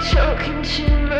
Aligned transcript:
choking 0.00 0.62
to 0.62 1.08
me 1.08 1.17